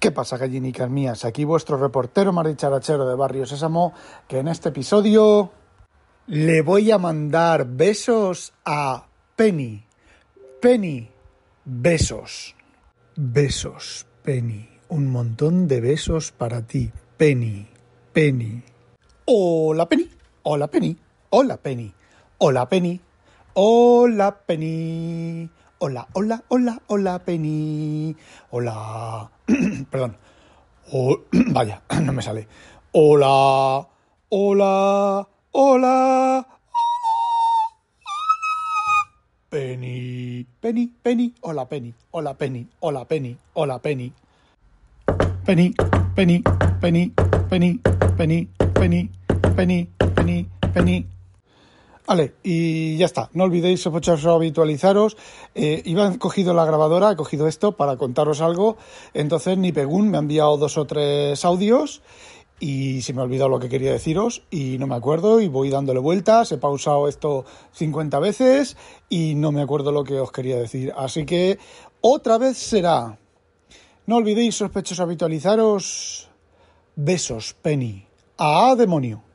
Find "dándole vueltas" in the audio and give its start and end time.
65.68-66.50